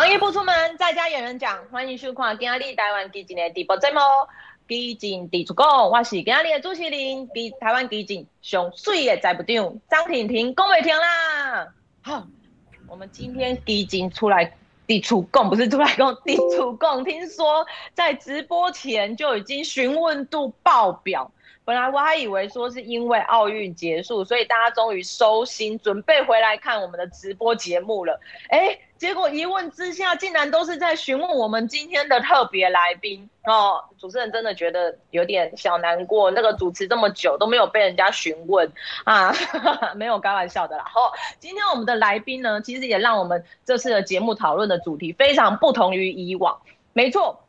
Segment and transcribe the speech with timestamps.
[0.00, 1.62] 防疫不出门，在家也能讲。
[1.70, 4.00] 欢迎收看今天台湾基进的直播节目，
[4.66, 11.68] 基进伫厝讲，我是今天的主持人，基台湾基进上水的财务长张婷婷，讲袂停啦。
[12.00, 12.26] 好，
[12.88, 14.50] 我们今天基进出来
[14.86, 21.30] 伫厝讲，不是出来讲伫厝讲，听说在直播前就已经询问度爆表。
[21.66, 28.18] 本来我还以为说是因为奥运结束，所以大家终于收心，准备回来看我们的直播节目了。
[28.48, 33.82] 哎，结果一问之下，竟然都是在询问我们今天的特别来宾哦。
[33.98, 38.70] 主持人真的觉得有点小难过，那个主持这么久都没有被人家询问
[39.04, 39.34] 啊，
[39.96, 40.84] 没有开玩笑的啦。
[40.94, 46.60] 哦，今天我们的来宾呢，其实也让我们这次的节目讨论的主题非常不同于以往。
[46.92, 47.42] 没错，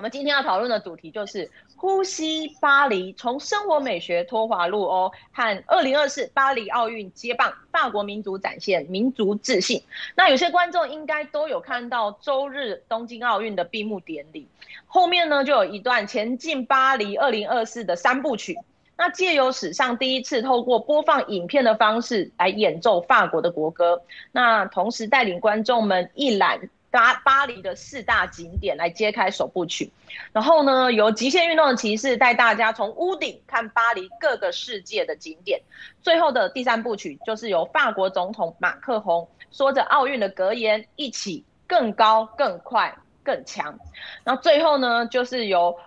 [0.00, 1.50] 我们今天要讨论的主题就是。
[1.76, 9.82] 呼吸巴黎，从生活美学脱滑入欧，和二零二四巴黎奥运接棒，法国民族展现民族自信。
[10.14, 14.46] 那有些观众应该都有看到周日东京奥运的闭幕典礼，
[14.86, 18.58] 后面呢就有一段前进巴黎二零二四的三部曲。
[18.98, 24.02] 那借由史上第一次透过播放影片的方式来演奏法国的国歌，
[24.32, 26.68] 那同时带领观众们一览。
[26.90, 29.92] 巴巴黎的四大景点来揭开首部曲，
[30.32, 35.60] 然后呢，由极限运动的骑士带大家从屋顶看巴黎各个世界的景点。
[36.02, 43.78] 最后的第三部曲就是由法国总统马克宏说着奥运的格言：“一起更高、更快、更强。”
[44.24, 45.78] 然后最后呢，就是由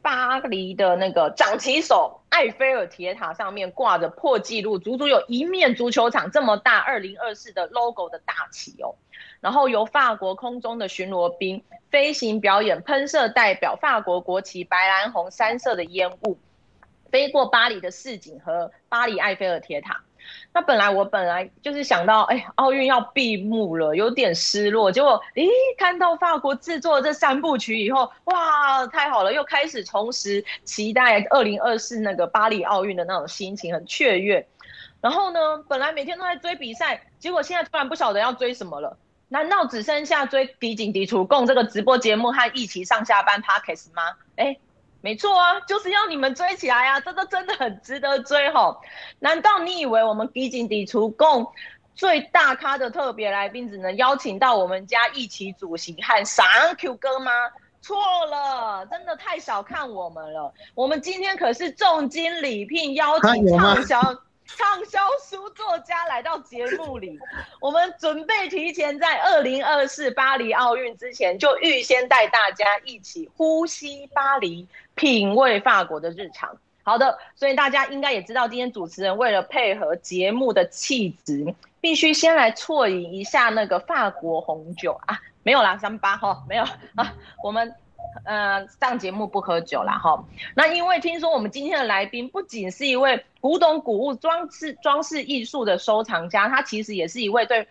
[0.00, 8.94] 巴黎的那个掌旗手埃菲尔铁塔上面挂着破纪录，足足有一面足球场这么大，二零二四的 logo 的大旗哦。
[9.40, 16.38] 然后由法国空中的巡逻兵飞行表演，喷射代表法国国旗白蓝红三色的烟雾，
[17.10, 20.02] 飞过巴黎的市井和巴黎埃菲尔铁塔。
[20.52, 24.92] 那本来我本来就是想到，哎，奥运要闭幕了，有点失落。
[24.92, 34.46] 结果，咦，看到法国制作这三部曲以后，哇，太好了，又开始重拾期待二零二四那个巴黎奥运的那种心情，很雀跃。
[35.00, 38.96] 然后呢，本来每天都在追比赛，结果现在突然不晓得要追什么了。
[39.32, 44.02] 难道只剩下追敌警敌除共这个直播节目和一起上下班 Podcast 吗？
[44.34, 44.58] 哎，
[45.00, 46.98] 没错啊，就是要你们追起来啊！
[46.98, 48.80] 这个真的很值得追吼。
[49.20, 51.46] 难道你以为我们敌警敌除共
[51.94, 56.44] 最大咖的特别来宾只能邀请到我们家一起主席和上
[56.76, 57.30] Q 哥吗？
[57.82, 60.52] 错了，真的太小看我们了。
[60.74, 64.00] 我们今天可是重金礼聘邀请畅销。
[64.56, 67.18] 畅销书作家来到节目里，
[67.60, 76.56] 我们准备提前在二零二四巴黎奥运之前，就预先带大家一起呼吸巴黎，品味法国的日常。
[76.82, 86.64] 好的，所以大家应该也知道，今天主持人为了配合节目的气质，必须先来啜饮一下那个法国红酒啊，没有啦，三八哈，没有
[86.96, 87.74] 啊，我们。
[88.24, 90.24] 呃，上节目不喝酒啦哈。
[90.54, 97.66] 那因为听说我们今天的来宾不仅是一位古董古物装饰装饰艺术的收藏家，他其实也是一位对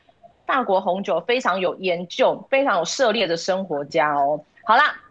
[0.46, 4.44] 法国红酒非常有研究、非常有涉猎的生活家哦。
[4.64, 5.02] 好啦，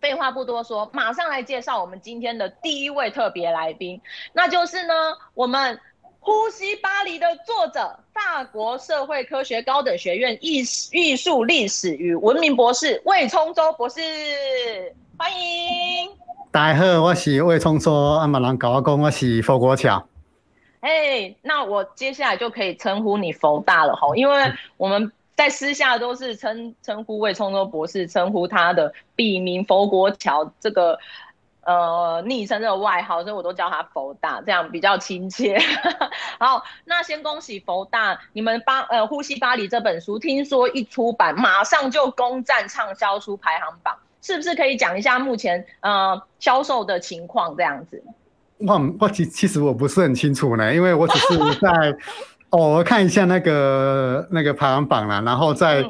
[0.00, 4.00] 废话不多说，马上来介绍我们今天的第一位特别来宾，
[4.32, 4.94] 那就是呢
[5.34, 5.80] 我们。
[6.22, 14.00] 呼吸巴黎的作者，法国社会科学高等学院艺艺术历史与文明博士魏冲洲博士，
[15.16, 16.10] 欢迎。
[16.52, 20.06] 大家好，我是魏冲洲，阿马兰搞阿公，我是佛国桥。
[20.80, 30.98] 哎，hey, 那我接下来就可以称呼你佛大了吼，因为我们在私下都是称称呼魏冲洲博士，称呼他的笔名佛国桥这个。
[31.70, 35.56] 呃，昵称这个外号，所以我都叫他佛大，这样比较亲切。
[36.40, 48.02] 好，那先恭喜佛大，你们巴呃《呼吸巴黎》这本书，听说一出版马上就攻占畅销书排行榜，是不是可以讲一下目前呃销售的情况这样子？
[48.58, 51.96] 我我其其实我不是很清楚呢，因为我只是在
[52.48, 55.82] 偶尔看一下那个那个排行榜啦，然后在、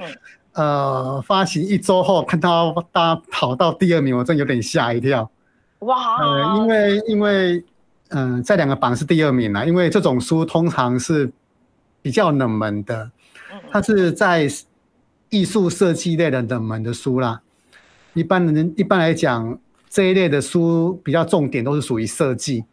[0.53, 5.31] 嗯、呃发行一周后看到大家跑到第二名，我真有点吓一跳。
[5.81, 7.65] 哇，呃，因为因为，
[8.09, 11.31] 嗯、呃，在两个榜是第二名啦，因为这种书通常是
[12.03, 13.11] 比较冷门的，
[13.71, 14.49] 它是在
[15.31, 17.41] 艺术设计类的冷门的书啦。
[18.13, 22.65] 一般人一般来讲，这一类的书比较重点都是属于设计。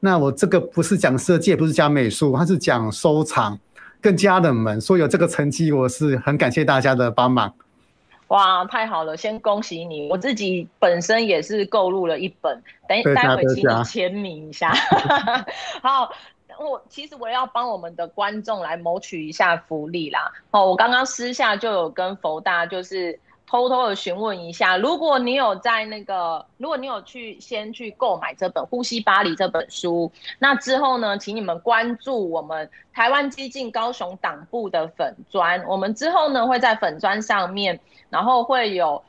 [0.00, 3.58] 那我这个不是讲设计，也不是讲美术，它是讲收藏，
[4.00, 7.52] 更加冷门，所以有这个成绩，我是很感谢大家的帮忙。
[8.30, 9.16] 哇，太好了！
[9.16, 14.72] 先恭喜你，我自己本身也是购入了一本，等待会请你签名一下。
[15.82, 16.08] 好，
[16.58, 20.30] 我其实我要帮我们的观众来谋取一下福利啦。
[20.52, 23.18] 哦，我刚刚私下就有跟佛大就是
[23.50, 39.02] 偷偷的询问一下，如果你有在那个，如果你有去先去购买这本《呼吸巴黎》这本书，那之后呢，请你们关注我们台湾激进高雄党部的粉砖，我们之后呢会在粉砖上面，然后会有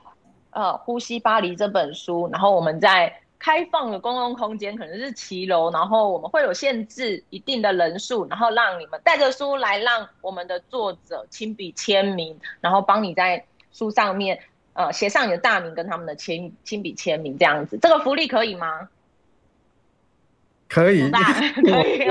[0.49, 3.15] 呃《呼吸巴黎》这本书，然后我们在。
[3.43, 14.39] 开放的公共空间可能是骑楼，然后我们会有限制一定的人数，然后让你们带着书来，让我们的作者亲笔签名，然后帮你在书上面
[14.73, 18.89] 呃写上你的大名跟他们的签亲笔签名这样子，这个福利可以吗？
[20.69, 22.09] 可以， 可以，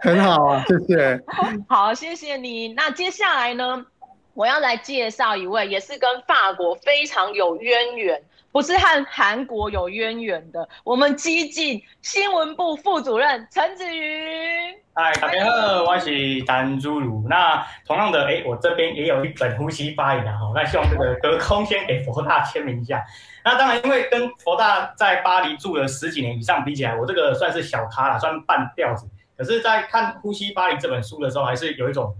[0.00, 1.22] 很好啊，谢谢。
[1.68, 2.68] 好，谢谢你。
[2.74, 3.86] 那接下来呢，
[4.36, 8.22] 我要来介绍一位，也是跟法国非常有渊源。
[8.52, 14.74] 不是和韩国有渊源的，我们激进新闻部副主任陈子瑜。
[14.94, 17.26] 嗨，大家好，我是陈子瑜。
[17.26, 23.02] 那同样的，哎，我这边也有一本呼吸巴黎的哈，那希望这个隔空先给佛大签名一下。
[23.42, 29.08] 那当然，因为跟佛大在巴黎住了十几年以上比起来，我这个算是小咖了，算半吊子。
[29.34, 32.14] 可是，在看《呼吸巴黎》这本书的时候，还是有一种。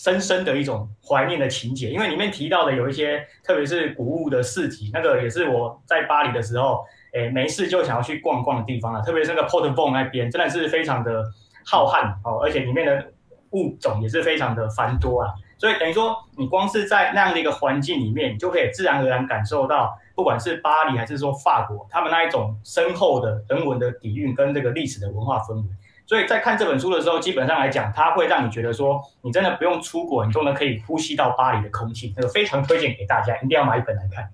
[0.00, 6.84] 深深的一种怀念的情节，因为里面提到的有一些，特别是古物的市集，那个也是我在巴黎的时候，
[7.14, 9.00] 诶，没事就想要去逛逛的地方啊。
[9.00, 11.24] 特别是那个 Porte Bonne 那边，真的是非常的
[11.66, 13.10] 浩瀚哦，而且里面的
[13.50, 15.32] 物种也是非常的繁多啊。
[15.58, 25.68] 所以等于说，你光是在那样的一个环境里面，你就可以自然而然感受到，不管是巴黎还是说法国，他们那一种深厚的人文的底蕴跟这个历史的文化氛围。
[26.08, 32.14] 所以在看这本书的时候，基本上来讲，它会让你觉得说，你真的不用出国，你都能可以呼吸到巴黎的空气。
[32.16, 34.26] 那个非常推荐给大家，一定要买一本来看。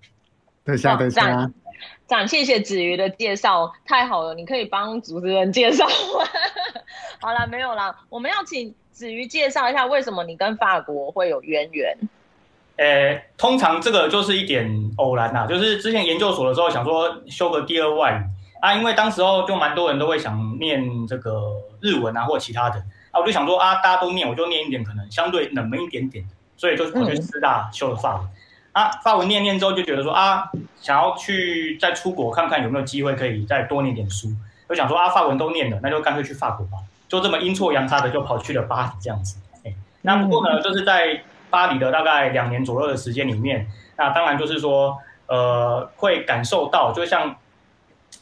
[0.64, 1.50] 等下，等下，
[2.06, 5.84] 这样谢谢子瑜的介绍，太好了，你可以帮主持人介绍。
[7.20, 11.98] 好了，没有了，我们要请子瑜介绍一下，为什么你跟法国会有渊源？
[12.76, 18.33] 呃，通常这个就是一点偶然呐，就是之前研究所的时候想说修个第二外语。
[18.60, 22.78] 啊，因为当时候就蛮多人都会想念这个日文啊，或其他的
[23.10, 26.24] 啊，我就想说啊，大家都念，我就念一点可能相对冷门一点点，
[26.56, 28.26] 所以就我去师大修了法文。
[28.72, 34.28] 啊，法文念念之后就觉得说啊，想要去再出国看看有没有机会可以再多念点书，
[34.68, 39.36] 就想说啊，法文都念了，那就干脆去法国吧，就这么阴错阳差的就跑去了巴黎这样子。
[39.64, 47.36] 哎，那不过呢，就是在巴黎的大概两年左右的时间里面，那当然就是说呃，会感受到就像。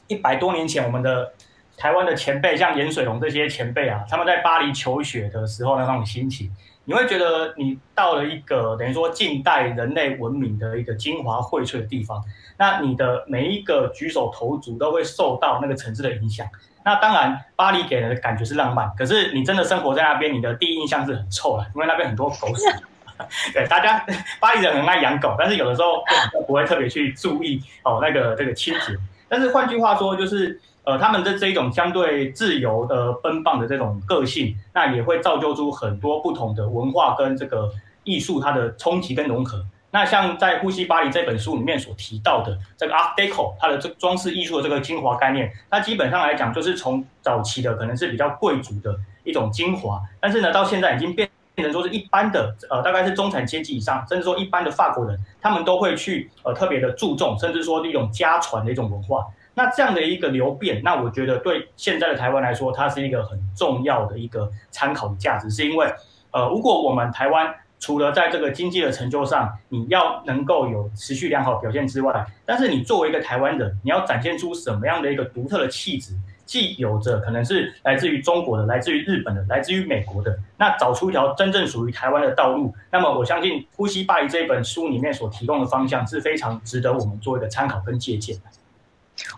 [0.07, 1.33] 一百多年前，我们的
[1.77, 6.51] 台湾的前辈，像颜水龙这些前辈啊，他们在巴黎求学的时候那种心情，
[6.85, 12.23] 你会觉得你到了一个等于说近代人类文明的一个精华荟萃的地方，
[12.59, 16.47] 那你的每一个举手投足都会受到那个城市的影响。
[16.85, 22.65] 那当然，巴黎给人的感觉是浪漫，可是你真的生活在那边，你的第一印象是很臭的，因为那边很多狗屎。
[23.55, 24.05] 对，大家
[24.41, 26.03] 巴黎人很爱养狗，但是有的时候
[26.45, 28.97] 不会特别去注意哦那个这个清洁。
[29.33, 37.71] 但是换句话说，就是呃，他们的这一种相对自由的奔放的这种个性，那也会造就出很多不同的文化跟这个
[38.05, 39.65] 艺术它的冲击跟融合。
[39.91, 48.95] 那像在《呼吸巴黎》这本书里面所提到的这个 Art Deco，它的这装饰艺术的这个精华概念，它基本上来讲就是从早期的可能是比较贵族的
[49.25, 51.27] 一种精华，但是呢，到现在已经变。
[51.55, 59.27] 变成说是一般的，呃，大概是中产阶级以上，甚至说一般的法国人，他们都会去呃特别的注重，甚至说一种家传的一种文化。
[59.55, 65.87] 那这样的一个流变，那我觉得对现在的台湾来说，它是一个很重要的一个参考的价值，是因为
[66.31, 76.15] 呃，如果我们台湾除了在这个经济的成就上，你要能够有持续良好表现之外，但是你作为一个台湾人，你要展现出什么样的一个独特的气质？
[76.53, 82.75] 既有着可能是来自于中国的、来自于日本的、来自于美国的，那找出一条真正属于台湾的道路。
[82.91, 88.43] 那么我相信《呼吸巴黎》这一本书里面所提供的方向是非常值得我们做一个参考跟借鉴的。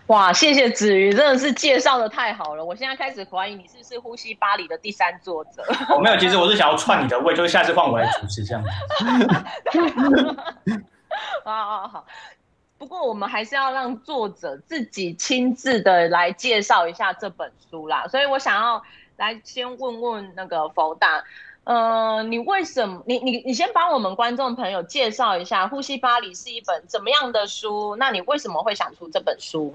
[0.07, 2.65] 哇，谢谢子瑜，真的是介绍的太好了！
[2.65, 5.63] 我现在开始怀疑你是不是《呼吸巴黎》的第三作者。
[5.91, 8.61] 我、哦、没有，其实我是想要串你的位，就是下次换我来主持这样
[10.65, 10.83] 子。
[11.45, 12.05] 好好好。
[12.77, 18.83] 不过我们还是要让作者自己亲自的来介绍一下这本书啦，所以我想要
[19.15, 21.23] 来先问问那个佛大，
[21.63, 27.95] 呃，你为什么你你你先帮我们观众朋友介绍一下《呼吸巴黎》是一本怎么样的书？
[27.95, 29.73] 那你为什么会想出这本书？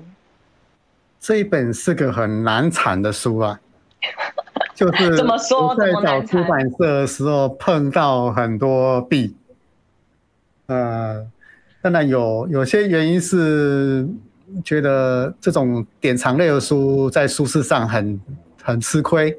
[1.18, 3.58] 这一本是个很难产的书啊，
[4.76, 5.74] 就是怎么说？
[5.74, 9.34] 在找出版社的时候碰到很多壁，
[10.66, 11.26] 呃。
[11.82, 14.06] 当然有有些原因是
[14.62, 18.20] 觉得这种典藏类的书在书市上很
[18.62, 19.36] 很吃亏，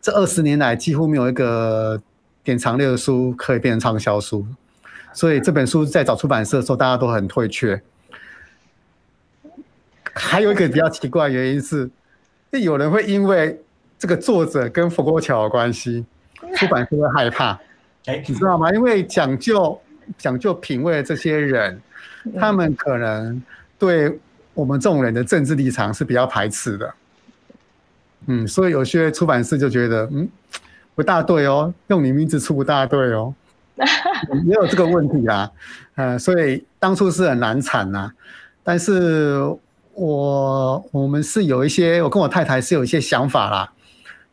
[0.00, 2.00] 这二十年来几乎没有一个
[2.44, 4.46] 典藏类的书可以变成畅销书，
[5.12, 7.80] 所以这本书在找出版社的时候，大家都很退却。
[10.14, 11.90] 还有一个比较奇怪的原因是，
[12.52, 13.60] 有人会因为
[13.98, 16.06] 这个作者跟佛国桥有关系，
[16.54, 17.58] 出版社会害怕，
[18.06, 18.70] 你知道吗？
[18.72, 19.78] 因为讲究
[20.16, 21.80] 讲究品味的这些人，
[22.38, 23.42] 他们可能
[23.78, 24.18] 对
[24.54, 26.94] 我们这种人的政治立场是比较排斥的。
[28.26, 30.28] 嗯，所以有些出版社就觉得，嗯，
[30.94, 33.34] 不大对哦，用你名字出不大对哦，
[34.46, 35.50] 也有这个问题啊。
[35.94, 38.10] 呃，所以当初是很难产呐，
[38.62, 39.40] 但是。
[39.98, 43.72] 我我们是有一些，我跟我太太是有一些想法啦，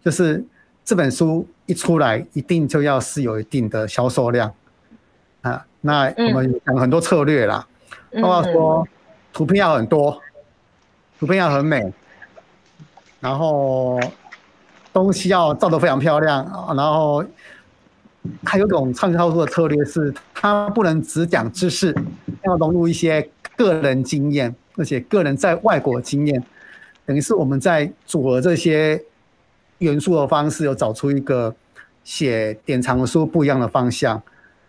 [0.03, 0.44] 就是
[0.84, 4.62] 这本书一出来，一定就要是有一定的销售量啊。
[5.86, 7.68] 那我们讲很多策略啦，
[8.22, 8.88] 包括说
[9.34, 10.18] 图片要很多，
[11.20, 11.92] 图片要很美，
[13.20, 14.00] 然后
[14.94, 16.46] 东西要照得非常漂亮，
[16.78, 17.22] 然后
[18.46, 21.94] 还有种畅销书的策略是，它不能只讲知识，
[22.44, 24.56] 要融入一些个人经验。
[24.75, 26.44] 而且个人在外国经验，
[27.06, 29.00] 等于是我们在组合这些
[29.80, 31.54] 元素的方式，有找出一个
[32.04, 34.20] 写典藏书不一样的方向，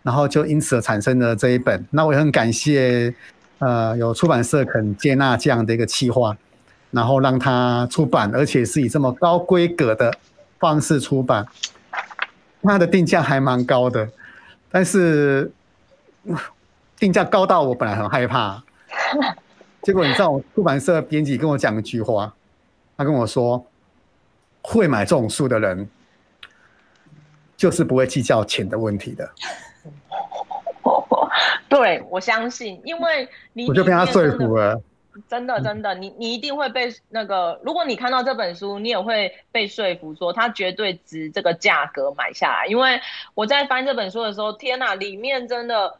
[0.05, 1.83] 然后就因此而产生了这一本。
[1.89, 3.11] 那我也很感谢，
[3.57, 6.37] 呃，有出版社肯接纳这样的一个企划，
[6.91, 10.15] 然后让它出版，而且是以这么高规格的
[10.59, 11.47] 方式出版。
[12.61, 14.07] 它的定价还蛮高的，
[14.69, 15.51] 但是
[16.99, 18.63] 定价高到我本来很害怕。
[19.81, 22.33] 结果你知道，我出版社编辑跟我讲一句话，
[22.95, 23.65] 他跟我说
[24.61, 25.89] ：“会买这种书的人，
[27.57, 29.29] 就是不会计较钱的问题的。”
[31.69, 34.81] 对，我相信，因为你我就被他说服了。
[35.29, 42.65] 真的，真的，你你一定会被那个，如果你看到这本书，你也会被说服，说它绝对值这个价格买下来。
[42.67, 42.99] 因为
[43.33, 45.97] 我在翻这本书的时候，天哪，里面真的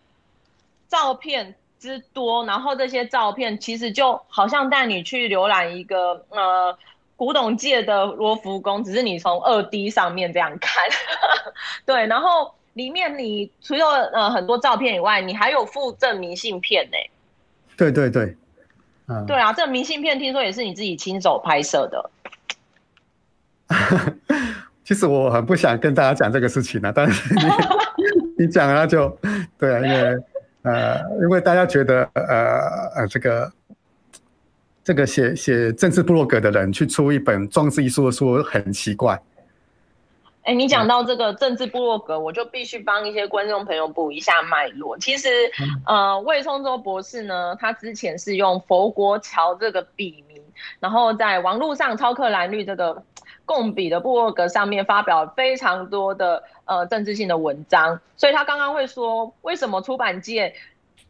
[0.88, 1.56] 照片。
[1.78, 6.75] 之多，然后这些照片其实就好像带你去浏览一个呃
[7.16, 10.84] 古董界的罗浮宫，只是你从二 D 上面这样看，
[11.86, 12.08] 对。
[12.08, 16.98] 然后里面你除了呃很多照片以外，你还有附赠明信片呢。
[17.75, 18.38] 对对对，
[19.08, 22.10] 嗯，对啊，这明信片听说也是你自己亲手拍摄的。
[24.86, 27.41] 其实我很不想跟大家讲这个事情呢，但是你
[28.46, 29.10] 你讲了就
[29.58, 30.24] 对啊，因为。
[30.65, 32.60] 呃，因为大家觉得，呃
[32.96, 33.53] 呃，这个
[34.84, 39.22] 这个写写政治部落格的人去出一本装置艺术的书很奇怪。
[40.46, 44.98] 哎，你讲到这个政治部落格，我就必须帮一些观众朋友补一下脉络。
[44.98, 45.30] 其实，
[45.86, 50.42] 呃，魏聪州博士呢，他之前是用佛国桥这个笔名，
[50.80, 53.04] 然后在网络上超克蓝绿这个。
[53.48, 60.56] 共笔的部落格上面发表非常多的呃政治性的文章，所以他刚刚会说，为什么出版界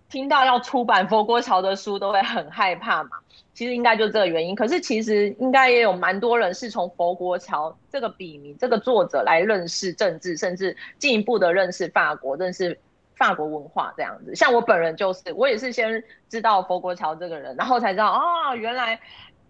[0.10, 3.12] 听到要出版佛国桥的书都会很害怕嘛？
[3.56, 4.54] 其实应该就这个原因。
[4.54, 12.78] 可是其实应该也有蛮多人是从佛国桥这个笔名、这个作者来认识政治，甚至进一步的认识法国、认识
[13.16, 14.36] 法国文化这样子。
[14.36, 19.00] 像我本人就是，我也是先知道佛国桥这个人，然后才知道啊、哦，原来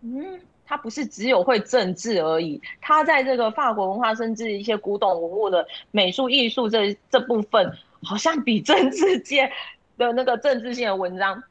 [0.01, 0.39] 嗯。
[0.67, 7.71] 他不是只有会政治而已，他在这个法国文化，甚至一些古董文物的美术艺术这这部分，
[8.01, 9.47] 好像比政治界
[9.95, 11.43] 的那个政治性的文章，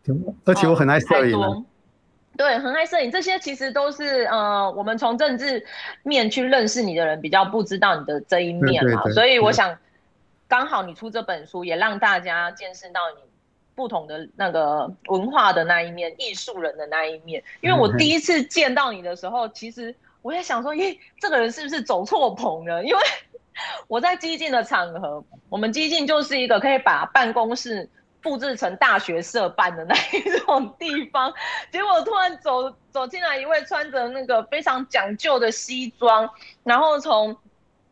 [0.44, 1.62] 而且我很爱摄影、啊，
[2.36, 5.64] 对，很爱摄影，这些其实都是呃，我们从政治
[6.02, 9.78] 面去认识你的人比较不知道你的这一面嘛，所以我想
[10.48, 13.22] 刚好你出这本书，也让大家见识到你。
[13.76, 17.42] 不同的那个文化的那一面，艺术人的那一面。
[17.60, 22.84] 因为我第一次见到你的时候，其实我也想说，咦，这个人是不是走错棚了？
[22.84, 23.00] 因为
[23.88, 27.90] 我在激进的场合，我们激进就是一个可以把办公室
[28.24, 31.32] 布置成大学社办的那一种地方。
[31.70, 36.28] 结果突然走走进来一位穿着那个非常讲究的西装，
[36.64, 37.36] 然后从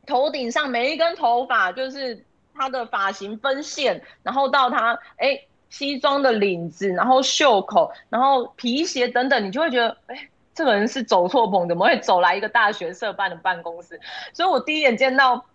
[0.06, 5.40] 头顶上每一根头发就是他的发型分线，然后到他哎。
[5.72, 13.98] 西装的领子，然后袖口，然后皮鞋等等，你就会觉得，哎，这个人是走错棚，怎么会走来一个大学社办的办公室？
[14.34, 15.46] 所以我第一眼见到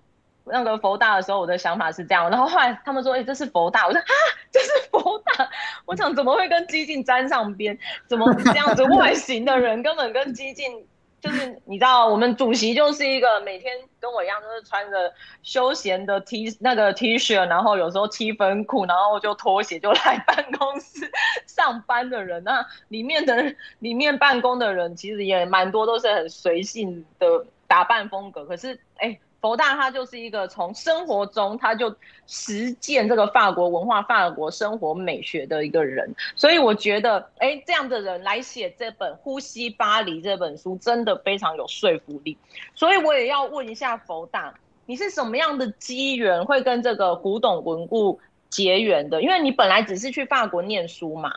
[0.50, 2.30] 那个佛大的时候，我的想法是这样。
[2.30, 4.06] 然后后来他们说，哎，这是佛大，我说啊，
[4.52, 5.50] 这是佛大，
[5.86, 7.78] 我想怎么会跟激进沾上边？
[8.08, 10.88] 怎么这样子 外形的人根本跟激进。
[11.20, 15.12] 就是你知道，我们主席就是一个每天跟我一样，都是穿着
[15.42, 21.12] 休闲的 T 那个 T 恤，然后有时候七分裤，然后就拖鞋就来办公室
[21.48, 22.44] 上班的人。
[22.44, 42.38] 那里面的里面办公的人其实也蛮多，都是很随性的打扮风格，可是哎，佛大他就是一个从生活中他就实践这个法国文化、法国生活美学的一个人，所以我觉得哎，这样的人来写这本《呼吸巴黎》这本书，真的非常有说服力。
[42.74, 44.54] 所以我也要问一下佛大，
[44.86, 49.22] 你是什么样的机缘会跟这个古董文物结缘的？
[49.22, 51.32] 因为你本来只是去法国念书嘛。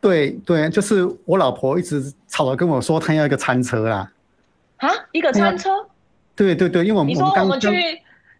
[0.00, 4.12] 对对，就是我老婆一直吵着跟我说，她要一个餐车啦。
[4.76, 5.70] 啊，一个餐车？
[6.36, 7.70] 对对对，因为我们你说我们去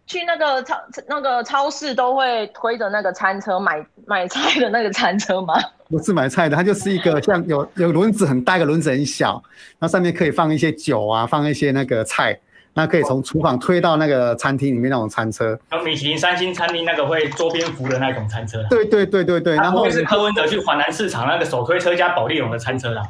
[0.05, 5.55] 去那个超那个超市都会推着那个餐车买买菜的那个餐车吗？
[5.89, 9.41] 不是买菜的，它就是一个像有有轮子很大，一个轮子很小，
[9.79, 12.39] 那上面可以放一些酒啊，放一些那个菜。
[12.77, 18.61] 那可以从厨房推到那个餐厅里面那种餐车，有米其林三星餐厅那个会桌边扶的那种餐车。
[18.69, 23.01] 对对对对对，然后是柯文哲去华南市场那个手推车加保利龙的餐车啦。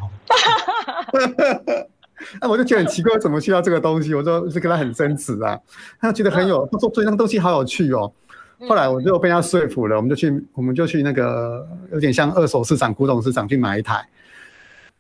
[2.42, 4.14] 那我就觉得很奇怪，怎么需要这个东西？
[4.14, 5.60] 我就是跟他很争执啊，
[6.00, 8.12] 他觉得很有，他说对那个东西好有趣哦。
[8.68, 14.08] 后来我就被他说服了，我们就去我们就去那个有点像二手市场、古董市场去买一台，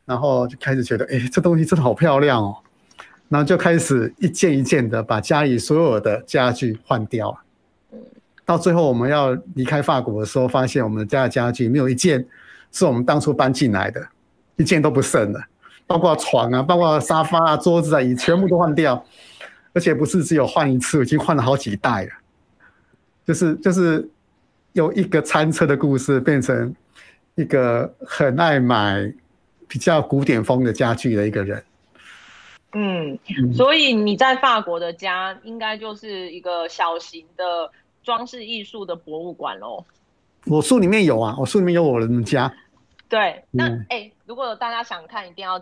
[0.05, 2.57] 然后就开始觉得，哎，这东西真的好漂亮哦。
[3.27, 7.35] 然后就开始一件一件的把家里所有的家具换掉，
[8.45, 12.23] 到最后我们要离开法国的时候，发现我们家的家具没有一件
[12.71, 14.05] 是我们当初搬进来的，
[14.57, 15.41] 一件都不剩了，
[15.87, 19.05] 包括床啊，包括沙发啊、桌子啊，椅全部都换掉，
[19.73, 22.09] 而且不是只有换一次，已经换了好几代了。
[23.25, 24.09] 就是就是
[24.73, 26.75] 有一个餐车的故事，变成
[27.35, 29.13] 一个很爱买
[29.67, 31.63] 比较古典风的家具的一个人。
[32.73, 33.17] 嗯，
[33.53, 37.71] 所以你在法国的家应该就是一个小型的
[38.03, 39.83] 装饰艺术的博物馆喽。
[40.45, 42.53] 我书里面有啊，我书里面有我的家。
[43.07, 45.57] 对，那哎、欸，如果大家想看，一定要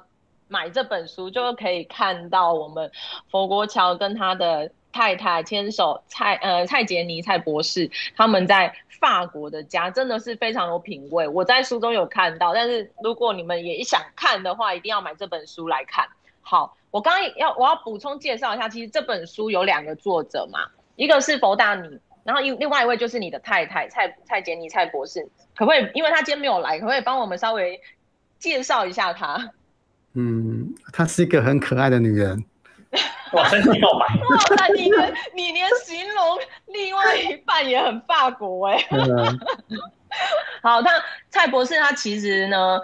[0.48, 2.92] 买这本书，就可以看到我们
[3.30, 11.28] 佛国桥跟他的太太牵手蔡呃蔡杰尼蔡博士他们在法国的家，真的是非常有品味。
[11.28, 16.08] 我在书中有看到，但是如果你们也想看的话，一定要买这本书来看。
[16.41, 16.78] 好。
[16.94, 20.60] 我刚刚要我要补充介绍一下，其实这本书有两个作者嘛，
[20.96, 25.89] 一个是佛大你，然后另另外一位就是你的太太蔡蔡杰尼蔡博士，可不可以？
[25.96, 27.82] 因为他今天没有来，可不可以帮我们稍微
[28.38, 29.54] 介绍一下他？
[30.15, 32.43] 嗯，她是一个很可爱的女人。
[33.34, 34.06] 哇，真的告白！
[34.06, 38.97] 哇，那你连你连形容另外一半也很法国哎、欸。
[40.62, 40.91] 好，那
[41.30, 42.80] 蔡博士他其实呢？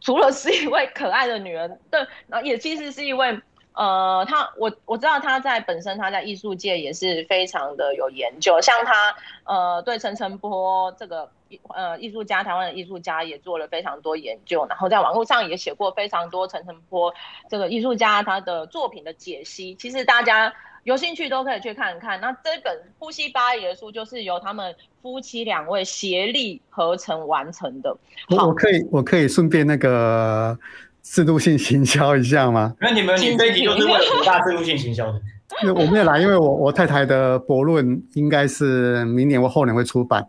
[0.00, 3.40] 除了是一位可爱的女人，对，然后也其实是一位，
[3.72, 11.30] 呃，他我我知道他在本身他在艺术界也是非常的有研究，像他呃对陈澄波这个
[11.74, 17.12] 呃艺术家，台湾的艺术家也做了非常多研究，然后在网络上也写过非常多陈澄波
[17.48, 20.52] 这个艺术家他的作品的解析，其实大家。
[20.84, 22.20] 有兴趣都可以去看看。
[22.20, 27.96] 那这本《呼吸巴黎》的书就是由他们夫妻两位协力合成完成的。
[28.28, 30.58] 我我可以我可以顺便那个
[31.02, 32.74] 制度性行销一下吗？
[32.78, 35.18] 那你们你这一集就是为了大制度性行销的。
[35.64, 40.28] 因为我没有来，因为我我太太的博论应该是明年或后年会出版。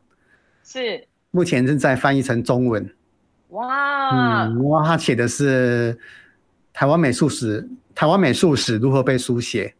[0.63, 1.05] 是。
[1.36, 2.89] 目前正在翻译成中文。
[3.50, 4.45] 哇。
[4.48, 6.00] 嗯，哇，他写的是
[6.71, 9.74] 台湾美术史，台湾美术史如何被书写。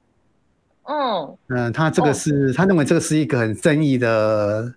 [0.84, 4.70] 嗯嗯，他这个是、哦、他认为这个是一个很正义的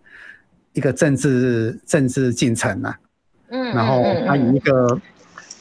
[0.72, 2.96] 一个政治政治进程啊。
[3.48, 5.00] 嗯，然后他以一个、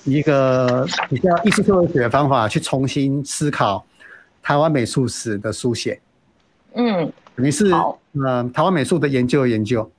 [0.04, 3.84] 一个比较艺术社会学的方法去重新思考
[4.44, 6.00] 台湾美术史的书写。
[6.76, 7.74] 嗯，等于是
[8.14, 9.90] 嗯台湾美术的研究研究。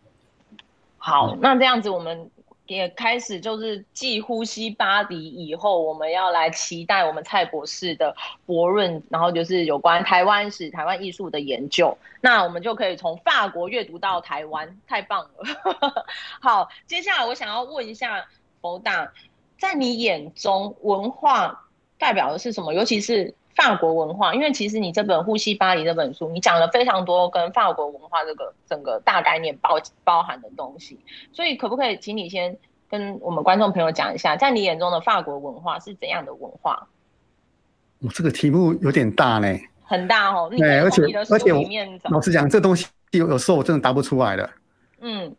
[1.08, 2.30] 好，那这样子我们。
[2.68, 11.96] 也开始就是继呼吸巴黎以后，我们要来期待我们蔡博士的博论，然后就是有关台湾史、台湾艺术的研究。
[12.20, 16.04] 那我们就可以从法国阅读到台湾，太棒了。
[16.42, 18.26] 好，接下来我想要问一下
[18.60, 19.10] 博大，
[19.58, 21.64] 在你眼中文化
[21.96, 22.74] 代表的是什么？
[22.74, 23.34] 尤其是。
[23.58, 31.00] 法国文化，因为其实你这本《呼吸巴黎》这本书，你讲了非常多跟法国文化这个整个大概念包包含的东西，
[31.32, 32.56] 所以可不可以请你先
[32.88, 36.86] 跟我们观众朋友讲一下，在你眼中的法国文化是怎样的文化？
[37.98, 39.48] 我这个题目有点大呢，
[39.82, 40.48] 很大哦。
[40.56, 41.60] 对，而且而且我
[42.10, 44.48] 老实讲，这东西有有时候我真的答不出来的。
[45.00, 45.34] 嗯，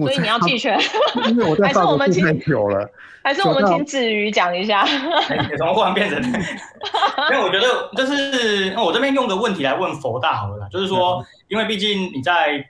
[0.00, 0.78] 所以你要弃权，
[1.28, 2.88] 因为我在法国待太久了。
[3.24, 4.84] 还是我们请子瑜讲一下。
[5.56, 6.20] 怎么忽然变成？
[6.20, 12.64] 因为我觉得就是，我这边用个问题来问佛大好了啦，就是说，因为毕竟你在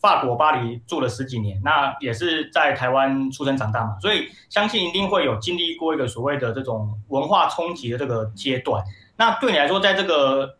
[0.00, 8.82] 法国巴黎住了十几年，那也是在台湾出生长大嘛，所以相信一定会有经历过一个所谓的这种文化冲击的这个阶段。
[9.16, 10.54] 那对你来说，在这个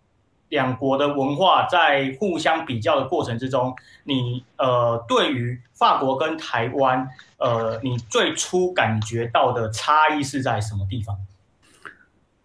[0.49, 11.17] 两国的文化在互相比较的过程之中，你呃对于法国跟台湾，呃，你最初感觉到的差异是在什么地方？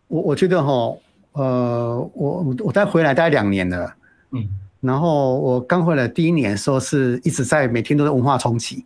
[0.08, 0.96] 我我觉得哈，
[1.32, 3.96] 呃，我我再回来大概两年了，
[4.32, 4.60] 嗯。
[4.82, 8.86] 然后我刚回来第一年的时候，是一直在每天都在文化冲击，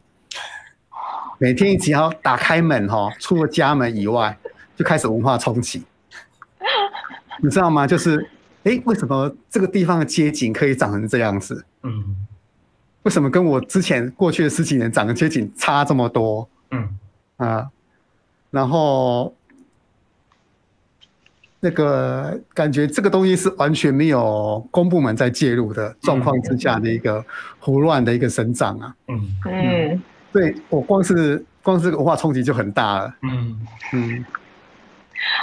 [1.39, 4.38] 每天只要打开门哈，出了家门以外，
[4.75, 5.84] 就开始文化冲击，
[7.41, 7.88] 你知道吗？
[7.88, 8.30] 就是，
[8.67, 11.65] 哎，为什么这个地方的街景可以长成这样子？
[11.84, 12.15] 嗯，
[13.03, 16.49] 为什么跟我之前过去的十几年长的街景差这么多？
[16.71, 16.97] 嗯
[17.38, 17.69] 啊，
[18.51, 19.34] 然后。
[21.60, 27.25] 那个感觉，这个东西是完全没有公部门在介入的状况之下的一个
[27.58, 28.95] 胡乱的一个生长啊。
[29.08, 33.13] 嗯嗯，对，我光是光是文化冲击就很大了。
[33.23, 34.25] 嗯嗯。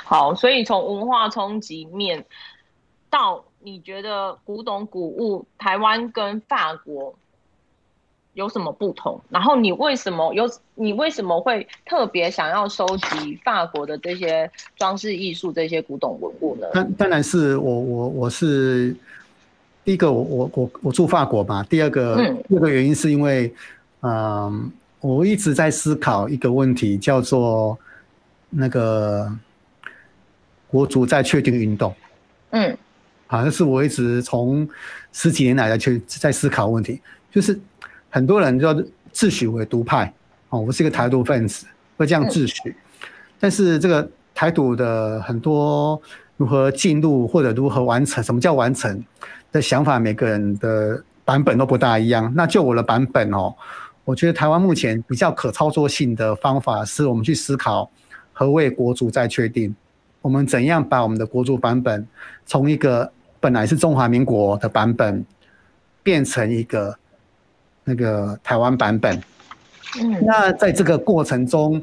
[0.05, 2.25] 好，所以从文化冲击面
[3.15, 7.15] 到你觉得古董古物，台湾跟法国。
[8.33, 9.21] 有什么不同？
[9.31, 10.51] 然后你为什么有？
[10.75, 16.67] 你为什么会特别想要收集法国的这些装饰艺术、这些古董文物呢？
[16.75, 18.93] 当当然是我我我是
[19.85, 21.63] 第一个我，我我我住法国嘛。
[21.63, 23.55] 第二个，嗯、第二个原因是因为，
[24.01, 27.79] 嗯、我一直在思考一个问题，叫做
[28.51, 29.33] 那个
[30.67, 31.95] 国足在确定运动。
[32.51, 32.77] 嗯，
[33.35, 34.69] 好像是我一直从
[35.13, 37.59] 十几年来的去在思考问题，就是。
[38.11, 38.73] 很多人就
[39.11, 40.15] 自诩为独派，
[40.49, 41.67] 哦，我是一个台独分子，
[41.97, 42.73] 会这样自诩。
[43.41, 46.01] 但是这个台独的很多
[46.37, 49.05] 如何进入或者如何完成，什么叫完成
[49.51, 52.33] 的想法，每个人的版本都不大一样。
[52.37, 53.53] 那就我的版本哦，
[54.05, 57.91] 我觉得台湾目前比较可操作性的方法，是我们去思考
[58.33, 59.75] 何谓国族再确定，
[60.23, 62.07] 我们怎样把我们的国族版本
[62.47, 63.11] 从一个
[63.45, 65.23] 本来是中华民国的版本
[66.03, 66.97] 变成一个。
[67.87, 69.15] 那个台湾版本，
[70.01, 71.79] 嗯，那在这个过程中，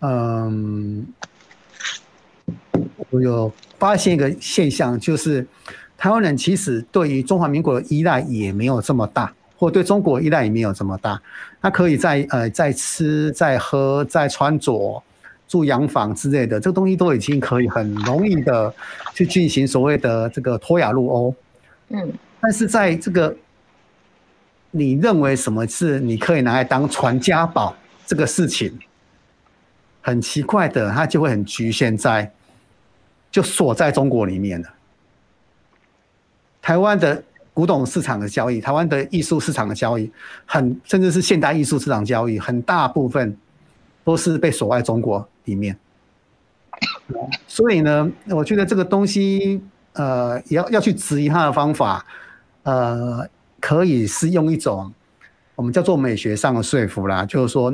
[0.00, 1.02] 嗯，
[3.08, 5.46] 我有发现一个现象，就是
[5.96, 11.18] 台湾人其实对于中华民国的依赖也没有这么大，或对中国依赖也没有这么大。
[11.62, 15.02] 他可以在呃在吃、在喝、在穿着、
[15.48, 18.74] 住洋房之类的，这个东西都已经可以很容易的
[19.14, 21.34] 去进行所谓的这个脱亚入欧，
[21.88, 23.36] 嗯，但是在这个。
[24.72, 27.74] 你认为什么是你可以拿来当传家宝？
[28.04, 28.78] 这个事情
[30.02, 32.30] 很奇怪的，它就会很局限在，
[33.30, 34.68] 就锁在中国里面了。
[36.60, 37.22] 台湾的
[37.54, 40.10] 古董市场的交易，台湾的艺术市场的交易，
[40.44, 43.34] 很甚至是现代艺术市场交易，很大部分
[44.06, 45.76] 都是被锁在中国里面。
[47.46, 49.60] 所以呢，我觉得这个东西，
[49.92, 52.06] 呃，要要去质疑它的方法，
[52.62, 53.28] 呃。
[53.58, 54.92] 可以是用一种
[55.56, 57.72] 我们叫做美学上的说服啦，就是说，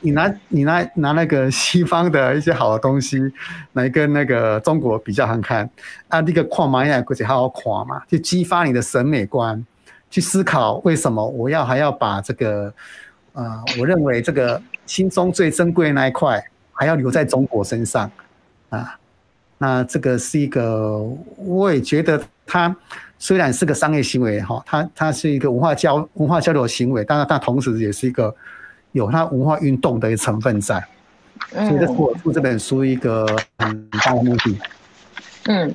[0.00, 3.22] 你拿你拿拿那个西方的一些好的东西
[3.72, 5.70] 来跟那个中国比较看看
[6.08, 9.64] 啊，那个跨马亚国际好好跨嘛，就激发你的审美观，
[10.10, 12.74] 去思考为什么我要还要把这个
[13.34, 16.42] 呃，我认为这个心中最珍贵的那一块
[16.72, 18.10] 还要留在中国身上
[18.70, 18.98] 啊，
[19.58, 20.98] 那这个是一个，
[21.36, 22.74] 我也觉得它。
[23.16, 28.34] 虽然是个商业行为哈，它它是一个文化交文化交流的行为，但是它同时也是一个
[28.92, 30.84] 有它文化运动的一个成分在，
[31.52, 33.24] 所以这是我出这本书一个
[33.56, 34.58] 很大的目的。
[35.44, 35.74] 嗯，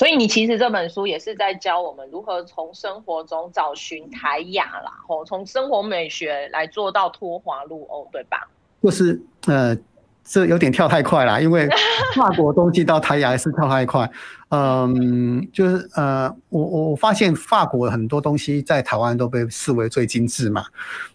[0.00, 8.48] 所以你其实这本书也是在教我们如何从生活中找寻台雅啦，吼，从生活美学来做到脱华入欧，对吧？
[8.82, 9.76] 就是呃。
[10.22, 11.68] 这有点跳太快了，因为
[12.14, 14.08] 法国东西到台雅还是跳太快。
[14.50, 20.62] 嗯，就是呃，我我发现法国很多东西在台湾都被视为最精致嘛。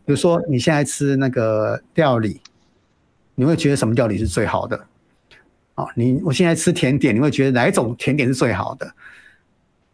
[0.03, 2.41] 比如说你现在吃那个料理，
[3.35, 4.85] 你会觉得什么料理是最好的？
[5.75, 8.93] 哦，你我现在吃甜点，你会觉得哪一种甜点是最好的？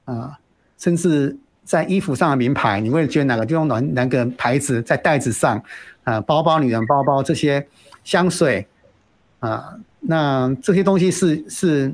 [0.05, 0.39] 啊，
[0.77, 5.63] 甚至在衣服上的名牌，你会觉得哪个地方哪哪个牌子在袋子上
[6.03, 7.67] 啊，包包、女人包包这些
[8.03, 8.67] 香水。
[9.39, 11.91] 啊，那这些东西是是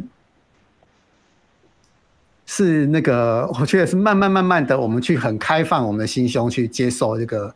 [2.46, 7.56] 是那个，我觉得是慢慢慢慢的，我们去很开放我们的心胸去接受这个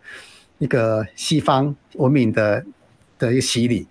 [0.60, 2.65] 一个西方文明的
[3.20, 3.86] 的一个洗礼。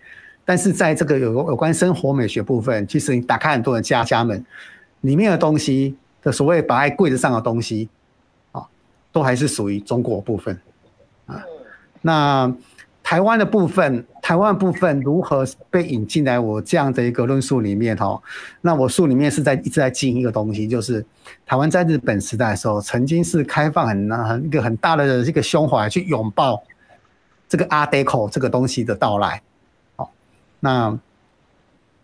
[0.51, 4.45] 但是在这个有有关生活美学部分，其实你打开很多的家家门，
[5.03, 7.89] 里面的东西的所谓摆在柜子上的东西，
[8.51, 8.67] 啊，
[9.13, 10.61] 都还是属于中国部分
[11.27, 11.41] 啊。
[12.03, 12.53] 那
[13.01, 18.21] 台湾的部分，台湾部分如何被引进来我这样的一个论述里面哈？
[18.61, 21.07] 那我书里面是在一直在经营一个东西，就是
[21.47, 26.61] 台湾在日本时代的时候，曾经是开放很很一个很大的一个胸怀去拥抱
[27.49, 29.41] 这个 Art Deco 这个东西的到来。
[30.61, 30.89] 那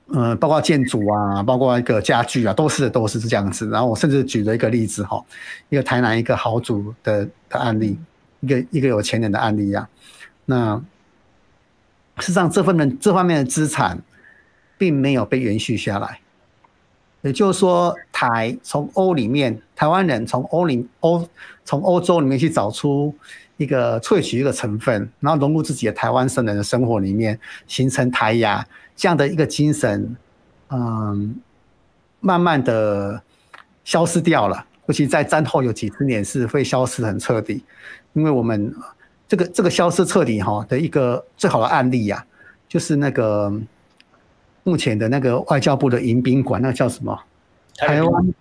[0.09, 3.69] 嗯、呃，包括建筑啊，包括一个家具啊，都是都是是这样子。
[3.69, 5.25] 然后我甚至举了一个例子哈，
[5.69, 7.99] 一个台南一个豪族的的案例，
[8.40, 9.88] 一个一个有钱人的案例呀、啊。
[10.47, 10.83] 那
[12.19, 13.99] 事实上，这份的这方面的资产
[14.79, 16.21] 并没有被延续下来。
[17.27, 21.29] 也就是说，台从欧里面，台湾人从欧里欧
[21.65, 23.12] 从欧洲里面去找出
[23.57, 30.17] 一个萃取一个成分，然后融入自己的台湾生人的生活里面，形成台牙这样的一个精神，
[30.71, 31.35] 嗯，
[32.21, 33.21] 慢慢的
[33.85, 34.65] 消失掉了。
[34.87, 37.65] 尤其在战后有几十年是会消失很彻底，
[38.12, 38.73] 因为我们。
[39.29, 42.23] 这个这个消失彻底哈的一个最好的案例呀、啊，
[42.69, 43.53] 就是那个
[44.66, 47.16] 目前的那个外交部的迎宾馆，那个叫什么？
[47.76, 48.35] 台湾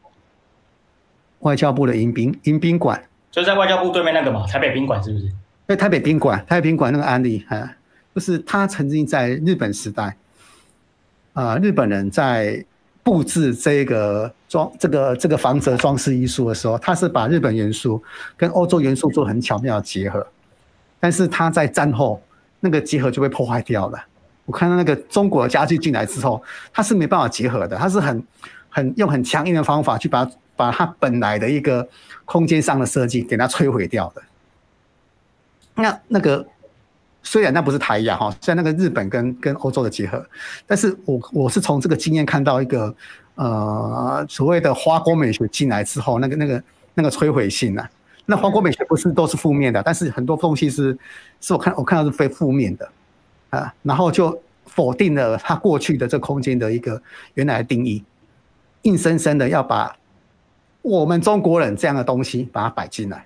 [1.41, 5.31] 外交部的迎宾迎宾馆，就在外交部对面那个嘛，台北宾馆是不是？
[5.67, 7.71] 对，台北宾馆，台北宾馆那个案例啊，
[8.15, 10.17] 就是他曾经在日本时代，
[11.33, 12.65] 啊、呃，日本人在
[13.03, 18.03] 布置这个装这个这个房子的装饰艺术的时候，他是把日本元素
[18.35, 20.25] 跟欧洲元素做很巧妙的结合。
[20.99, 22.19] 但是他在战后
[22.59, 23.99] 那个结合就被破坏掉了。
[24.45, 28.23] 我看到那个中国的家具进来之后，它是没办法结合的，它是很
[28.69, 31.88] 很用很强硬的方法去把把它本来的一个
[32.25, 34.21] 空间上的设计给它摧毁掉的。
[35.75, 36.45] 那那个
[37.23, 40.25] 虽然那不是台亚哈，虽然那个日本跟跟欧洲的结合，
[40.67, 42.95] 但是我我是从这个经验看到一个
[43.36, 47.89] 呃所谓的华国美学进来之后，那个那个那个摧毁性啊。
[48.27, 50.97] 那华国美学不是都是负面的，但是很多东西是，
[51.41, 52.89] 是我看我看到是非负面的，
[53.56, 57.02] 啊，然后就否定了他过去的这空间的一个
[57.36, 58.04] 原来的定义，
[58.84, 59.98] 硬生生的要把
[60.82, 63.26] 我们中国人这样的东西把它摆进来。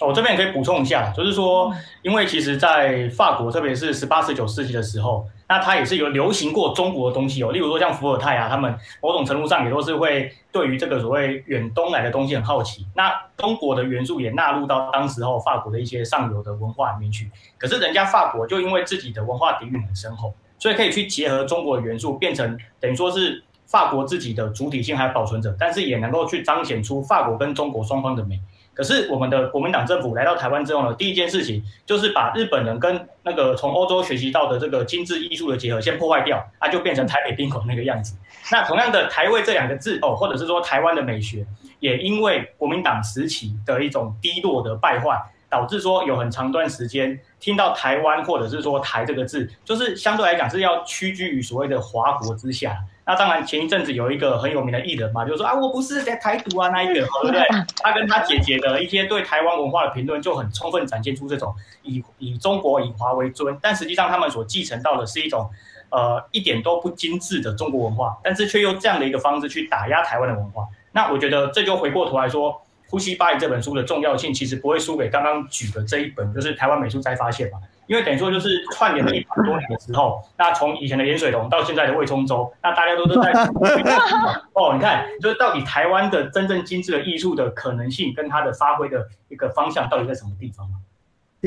[0.00, 7.52] 我这边也可以补充一下，就是说，因为其实，在法国，特别是十八、十九世纪的时候，那它也是有流行过中国的东西哦。
[7.52, 12.84] 例如说，像伏尔泰啊，他们某种程度上也都是会对于这个所谓远东来的东西很好奇。
[12.96, 17.30] 那中国的元素也纳入到当时候法国的一些上游的文化里面去。
[17.56, 28.40] 可是人家法国就因为自己的文化底蕴很深厚，所以可以去结合中国的元素，变成等于说是法国自己的主体性还保存着，但是也能够去彰显出法国跟中国双方的美。
[28.74, 38.16] 可是我们的国民党政府来到台湾之后呢，第一件事情就是把日本人跟那个从欧洲学习到的这个精致艺术的结合先破坏掉，啊，就变成台北宾馆那个样子。
[38.50, 41.46] 那同样的“台味”这两个字哦，或者是说台湾的美学，
[41.78, 52.76] 也因为国民党时期的一种低落的败坏，导致说有很长段时间听到台湾或者是说台这个字，就是相对来讲是要屈居于所谓的华国之下。
[53.06, 57.42] 那当然，前一阵子有一个很有名的艺人嘛，就是说啊，我不是在台独啊，那一个， 对不对？
[57.82, 65.50] 他跟他姐姐的一些对台湾文化的评论，就很充分展现出这种以以中国以华为尊，但实际上他们所继承到的是一种
[65.90, 70.66] 呃一点都不精致的中国文化，但是却用这样的一个方式去打压台湾的文化。
[70.92, 72.52] 那我觉得这就回过头来说，
[72.88, 77.58] 《呼吸巴黎》这本书的重要性，其实不会输给刚刚举的这一本，就是《台湾美术再发现》嘛。
[77.86, 83.30] 因为等于说就是串联了一百多年的时候，那从以前的颜水龙到现在的魏聪周，那大家都都在
[84.54, 90.66] 哦，你看，就是到底台湾的真正精致的艺术的可能性跟它的发挥的一个方向到底在什么地方？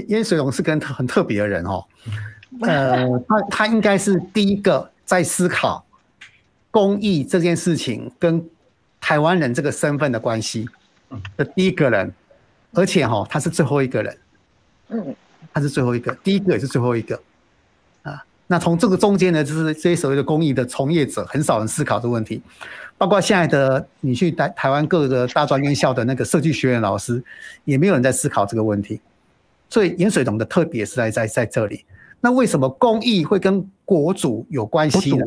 [0.07, 1.83] 颜水龙是跟很特别的人哦，
[2.61, 5.83] 呃，他他应该是第一个在思考
[6.69, 8.47] 工艺这件事情跟
[9.01, 10.69] 台湾人这个身份的关系
[11.35, 12.13] 的第一个人，
[12.73, 14.17] 而且哈，他是最后一个人，
[14.89, 15.15] 嗯。
[15.57, 17.19] 他是最后一个，第一个也是最后一个，
[18.03, 22.39] 啊，那从这个中间呢，就是这些所谓的工艺的从业者，很少人思考这个问题，
[22.95, 27.23] 包括现在的你去台台湾各个大专院校的那个设计学院老师，
[27.65, 29.01] 也没有人在思考这个问题。
[29.67, 31.83] 所以盐水龙的特别是在在在这里。
[32.21, 35.25] 那为什么工艺会跟国主有关系呢？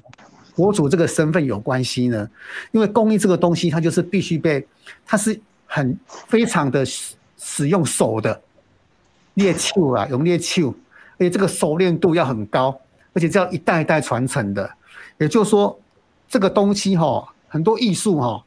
[0.54, 2.30] 国主这个身份有关系呢？
[2.70, 4.64] 因为工艺这个东西，它就是必须被，
[5.04, 6.86] 它是很非常的
[7.36, 8.40] 使用手的。
[9.34, 10.74] 猎手啊，用猎手，
[11.18, 12.78] 而且这个熟练度要很高，
[13.12, 14.68] 而且这要一代一代传承的。
[15.18, 15.78] 也就是说，
[16.28, 18.44] 这个东西哈，很多艺术哈，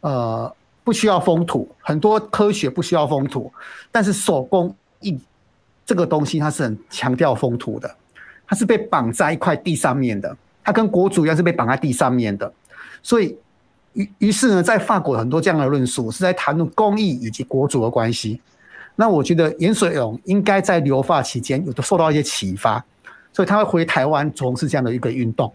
[0.00, 3.52] 呃，不需要风土，很多科学不需要风土，
[3.90, 5.18] 但是手工艺
[5.84, 7.94] 这个东西它是很强调风土的，
[8.46, 12.52] 它是被绑在一块地上面的，它跟国主一样是被绑在地上面的。
[13.02, 13.36] 所以，
[13.92, 18.40] 于于是呢，在法国很多这样的论述是在谈论工艺以及国主的关系。
[18.98, 22.82] 那我觉得颜水龙应该在留法期间有的受到一些启发，
[23.30, 25.52] 所以他会回台湾从事这样的一个运动，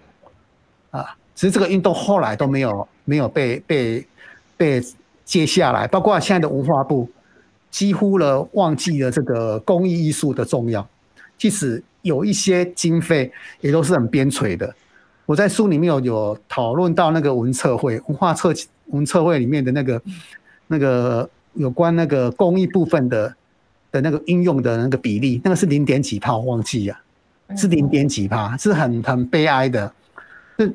[0.91, 4.08] 啊，只是这个运动后来都没有没有被被
[4.56, 4.80] 被
[5.25, 7.10] 接下来，包括现在的文化部
[7.71, 10.88] 几乎了忘记了这个工艺艺术的重要，
[11.36, 14.71] 即使有一些经费也都是很边陲的。
[15.25, 18.54] 我在书里面有有讨论到那个文策会文化策
[18.88, 20.01] 文策会里面的那个
[20.67, 21.27] 那个。
[21.54, 23.36] 有关那个工艺部分的
[23.92, 27.02] 的那个应用的那个比例，那个是零点几帕，我忘记啊，
[27.58, 29.94] 是零点几帕，是很很悲哀的。
[30.58, 30.74] 是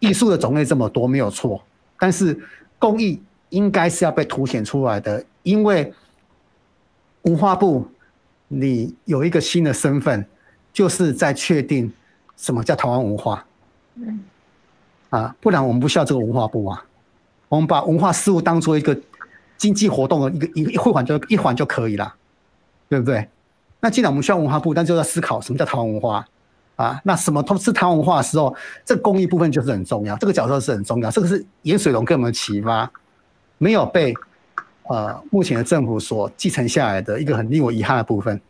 [0.00, 1.62] 艺术的种类这么多没有错，
[1.98, 2.38] 但是
[2.78, 5.92] 工艺应该是要被凸显出来的，因为
[7.22, 7.88] 文化部
[8.48, 10.26] 你有一个新的身份，
[10.74, 11.90] 就是在确定
[12.36, 13.46] 什么叫台湾文化。
[13.94, 14.20] 嗯，
[15.08, 16.84] 啊，不然我们不需要这个文化部啊，
[17.48, 18.94] 我们把文化事务当做一个。
[19.58, 22.14] 经济活动的一个一个一环就一环就可以了，
[22.88, 23.28] 对不对？
[23.80, 26.24] 那既然我们需要文化部，但就要思考什么叫台湾文化
[26.76, 27.00] 啊？
[27.04, 28.52] 那什么都是台湾文化的时候，
[28.84, 31.10] 这个工艺部分就是很重要，这个角色是很重要。
[31.10, 32.90] 这个是盐水龙给我们的启发，
[33.58, 34.14] 没有被
[34.84, 38.40] 呃目前的政府所继承下来的一个很令我遗憾的部分。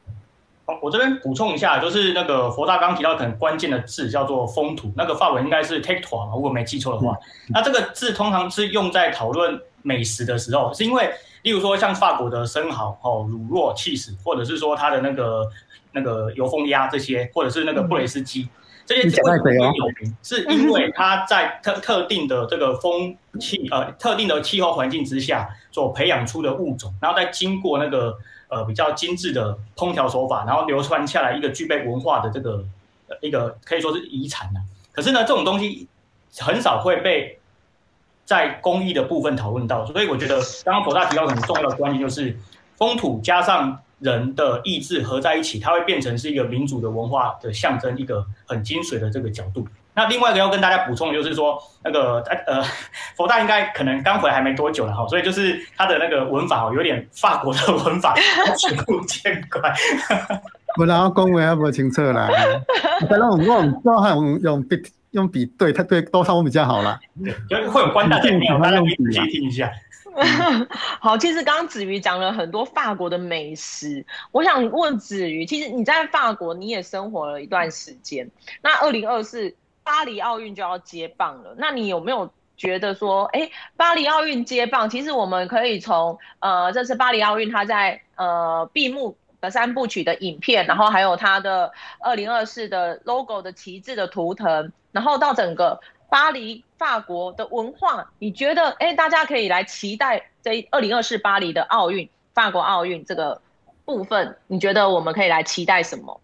[0.67, 7.15] 好，我这边补充一下，就是那个佛大刚提到很关键的字叫做风土，那个法文应该是 terroir 嘛，如果没记错的话。
[7.49, 9.61] 嗯、那这个字通常是用在讨论。
[9.89, 11.11] 美食的时候，是因为，
[11.45, 15.49] 例如说像法国的生蚝、哦乳酪、起司，或者是说它的那个
[15.93, 18.47] 那个油封鸭这些，或者是那个布雷斯鸡，
[18.85, 20.15] 这些为什么会有名？
[20.23, 28.15] 是因为它在特特定的这个风气呃特定的气候环境之下所培养出的物种，然后再经过那个
[28.49, 32.63] 呃比较精致的烹调手法，然后流传下来一个具备文化的这个
[33.23, 34.61] 一个可以说是遗产呐。
[34.93, 35.89] 可是呢，这种东西
[36.39, 37.38] 很少会被。
[38.29, 42.37] 在公益的部分讨论到，所以我觉得刚刚佛大提到很重要的关键就是
[42.77, 49.67] 风土加上人的意志合在一起，它会变成是一个民主的文化的象征，一个很精髓的这个角度。
[49.95, 52.63] 那另外一个要跟大家补充的就是说，那个呃，
[53.17, 58.15] 佛大应该可能刚回来还没多久了哈，所以就是他的那个文法哦，有点法国的文法，
[58.59, 59.75] 见怪见怪。
[60.77, 62.29] 不 然我讲话还不清楚啦，
[63.09, 63.83] 反 正我用
[64.43, 64.63] 用
[65.19, 66.99] 用笔对他对多少我比较好了，
[67.49, 69.71] 对，会有关大家没有，大家可以仔细听一下。
[71.01, 78.29] 好，其实刚刚子瑜讲了很多法国的美食，我想问子瑜，其实你在法国你也生活了一段时间，
[78.63, 79.55] 那二零二四
[79.85, 89.17] 巴黎奥运就要接棒了，那你有没有觉得说，哎、欸，巴黎奥运接棒，其实我们可以从呃，这次巴黎奥运它在呃闭幕。
[89.41, 103.41] 的三部曲的影片，然后还有它的二零二四的 logo 的旗帜的图腾，然后到整个巴黎法国的文化，你觉得哎，大家可以来期待这二零二四巴黎的奥运，法国奥运这个
[103.85, 106.21] 部分，你觉得我们可以来期待什么？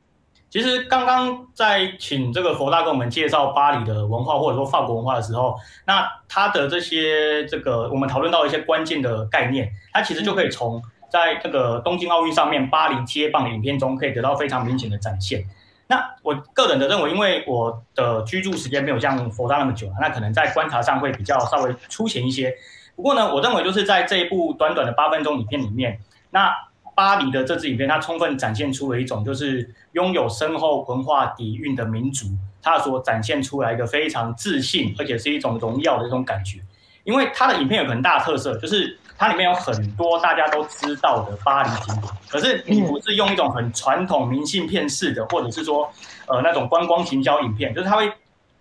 [0.50, 10.82] 其实刚刚在请这个佛大跟我们介绍巴黎的文化或者说法国文化的时候，那他的这些这个我们讨论到一些关键的概念，它其实就可以从。
[11.14, 15.44] 在这个东京奥运上面，巴黎接棒影片中，可以得到非常明显的展现。
[15.86, 22.52] 那我个人的认为，因为我的居住时间没有像佛大那么久，那可能在观察上会比较稍微粗浅一些。
[22.96, 26.00] 不过呢，我认为就是在这一部短短的八分钟影片里面，
[26.30, 26.52] 那
[26.96, 32.26] 巴黎的这支影片，它充分展现出了一种就是拥有深厚文化底蕴的民族，
[32.60, 36.58] 它所展现出来一个非常自信，而且是一种荣耀的这种感觉。
[37.04, 38.98] 因为它的影片有很大的特色，就是。
[39.16, 45.88] 它里面有很多大家都知道的巴黎景点，可是你不是用一种很传统明信片式的，或者是说，
[46.26, 48.12] 呃，那种观光行销影片，就是它会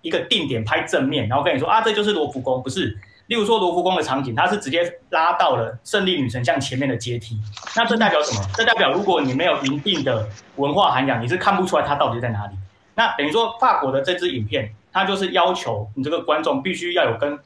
[0.04, 2.96] 一个定点拍正面，然后跟你说啊，这就是罗浮宫，不是。
[3.26, 7.36] 例如说罗浮宫的场景，它是直接拉到了胜利女神像前面的阶梯，
[7.76, 8.48] 那这代表什么？
[8.54, 12.54] 这代表如果你没有一定的文化涵养，你是看不出来它到底在哪里。
[12.94, 17.40] 那等于说法国的这支影片，它就是要求你这个观众必须要有跟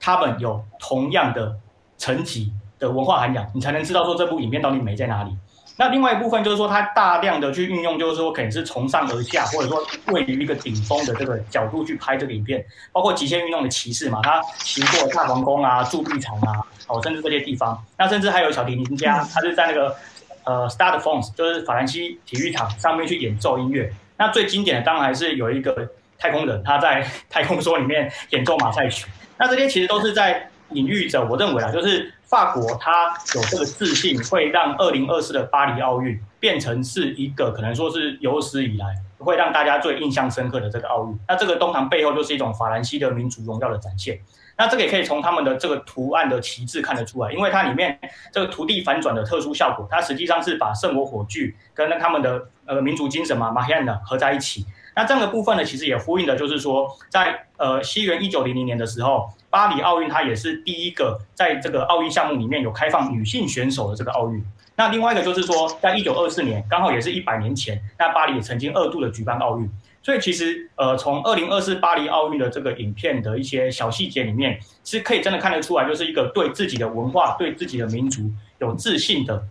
[0.00, 1.56] 他们有同样的。
[1.98, 5.34] 层级的文化涵养，你才能知道说这部影片到底美在哪里。
[5.78, 17.82] 那另外一部分就是说，它大量的去运用，就是说可能是从上而下，或者说位于一个顶峰的这个角度去拍这个影片，包括极限运动的骑士嘛，他骑过大皇宫啊、铸币厂啊，哦，甚至这些地方。
[17.96, 19.96] 那甚至还有小提琴家，他是在那个
[20.44, 23.90] 呃 Stade de France，就是法兰西体育场上面去演奏音乐。
[24.18, 29.06] 那最经典的当然还是有一个太空人，他在太空梭里面演奏马赛曲。
[29.38, 30.50] 那这些其实都是在。
[30.70, 38.86] 隐喻着，我认为啊，就是法国它有这个自信，会让二零二四的巴黎奥运变成是一个可能说是有史以来
[39.18, 41.16] 会让大家最印象深刻的这个奥运。
[41.28, 44.18] 那这个通常背后就是一种法兰西的民族荣耀的展现。
[44.58, 47.98] 那这个也可以从他们的这个图案的旗帜看得出来，因为它里面
[48.32, 54.64] 这个土地反转的特殊效果，它实际上是把圣火火炬跟他们的呃民族精神嘛，Mahayana 合在一起。
[54.94, 64.42] 那这样的部分呢，其实也呼应的就是说，在呃西元一九零零年的时候，巴黎奥运它也是第一个在这个奥运项目里面有开放女性选手的这个奥运。
[64.74, 69.70] 那另外一个就是说，在一九二四年，刚好也是一百年前，那巴黎也曾经二度的举办奥运。
[70.06, 78.30] 所以其实呃，从二零二四巴黎奥运的这个影片的一些小细节里面，是可以真的看得出来，就是一个对自己的文化、对自己的民族
[78.60, 79.42] 有自信的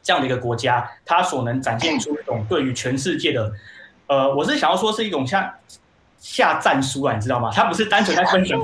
[0.00, 3.52] 这样的一个国家，它所能展现出一种对于全世界的。
[4.06, 5.52] 呃，我是想要说是一种像
[6.20, 7.50] 下战书啊，你知道吗？
[7.52, 8.56] 他不是单纯在分享，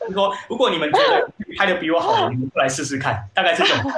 [0.00, 1.26] 就是说，如果你们觉得
[1.56, 3.90] 拍的比我好，你们过来试试看，大概是这种。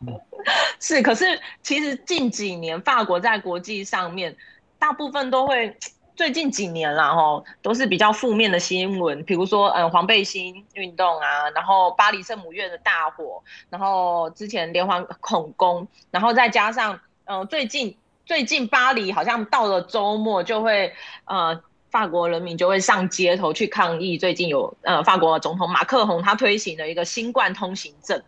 [0.80, 4.34] 是，可是其实近几年法国在国际上面，
[4.78, 5.76] 大部分都会
[6.14, 17.96] 最近几年啦，吼，都是比较负面的新闻，比如说嗯黄背心运动啊，然后巴黎圣母院的大火，然后之前连环恐攻，然后再加上嗯最近。
[18.24, 20.94] 最近巴黎好像到了周末就会，
[21.24, 21.60] 呃，
[21.90, 24.16] 法国人民就会上街头去抗议。
[24.16, 28.22] 最近有呃，法国总统马克宏他推行了一个新冠通行证。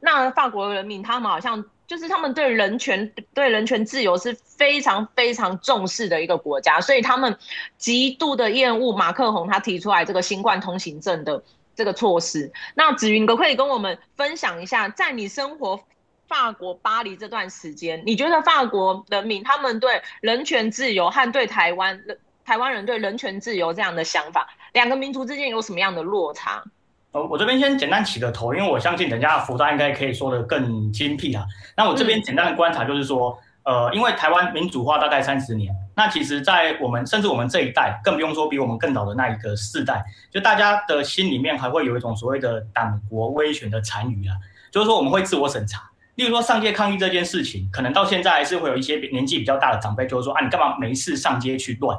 [0.00, 7.36] 那法国人民他们好像就是他们对人权、对人权自由是非常非常重视的一个国家，所以他们
[7.78, 11.42] 极度的厌恶马克宏他提出来这个新冠通行证的
[11.74, 12.52] 这个措施。
[12.74, 15.80] 那子云哥可以跟我们分享一下，在你生活
[16.28, 22.04] 法国巴黎这段时间，你觉得法国人民他们对人权自由和对台湾
[22.44, 26.62] 台湾人对人权自由这样的想法，两个民族之间有什么样的落差？
[27.18, 31.44] 呃，我这边先简单起个头，因为我相信等下福大应该可以说得更精辟啊。
[31.76, 44.36] 那我这边简单的观察就是说，嗯、呃，因为台湾民主化大概三十年，那其实，在我们甚至我们这一代，更不用说比我们更早的那一个世代，就大家的心里面还会有一种所谓的党国威权的残余啊，
[44.70, 45.90] 就是说我们会自我审查。
[46.14, 51.96] 例如说上街抗议这件事情，可能到现在还是会有一些年纪比较大的长辈，就是说啊，你干嘛没事上街去乱？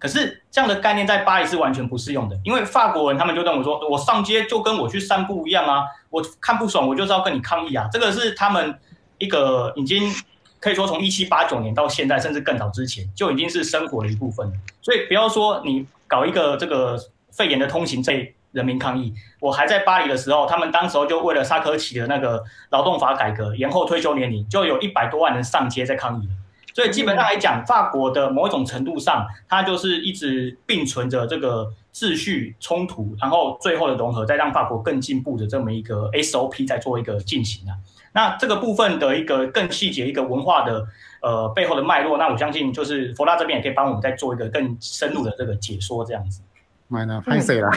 [0.00, 8.76] 可是这样的概念在巴黎是完全不适用的，因为法国人他们就认为说，我上街就跟我去散步一样啊，我看不爽我就是要跟你抗议啊，这个是他们
[9.18, 10.12] 一个已经
[10.58, 14.52] 可以说从一七八九年到现在，甚至更早之前就已经是生活的一部分了。
[14.82, 16.98] 所以不要说你搞一个这个
[17.30, 18.26] 肺炎的通行证。
[18.52, 26.28] 人民抗议，我还在巴黎的时候，他们当时候就为了萨科齐的那个劳动法改革，延后退休年龄，就有一百多万人上街在抗议。
[26.74, 37.74] 所以基本上来讲，法国的某一种程度上，它就是一直并存着这个秩序冲突，然后最后的融合，再让法国更进步的这么一个 SOP 在做一个进行啊。
[38.12, 40.84] 那这个部分的一个更细节一个文化的
[41.22, 46.42] 呃背后的脉络，那我相信就是佛拉这边也可以帮我们再做一个更深入的这个解说，这样子。
[46.88, 47.70] 买了，拍谁啦？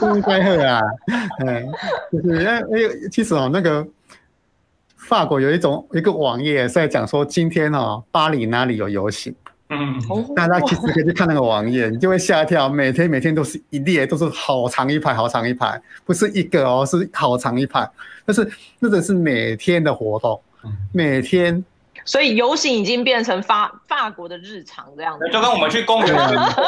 [0.00, 0.80] 不 应该喝啊！
[1.46, 1.64] 哎，
[2.10, 3.86] 就是因为因为其实哦，那个
[5.08, 9.34] 法国有一种一个网页是在讲说，今天哦，巴黎哪里有游行？
[9.68, 9.98] 嗯，
[10.36, 12.68] 大家其实可以去看那个网页，你就会吓一跳。
[12.68, 17.88] 每天每天都是一列，都是好长一排，好长一排，不是一个哦，是好长一排。
[18.26, 18.46] 但是
[18.78, 20.40] 那个是每天的活动，
[20.92, 21.64] 每天。
[22.04, 26.08] 所以游行已经变成法法国的日常这样子，就跟我们去公园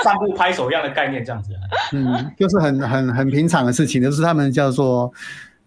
[0.03, 1.51] 散步拍手一样的概念这样子。
[1.93, 5.13] 嗯，就是很很很平常的事情，就是他们叫做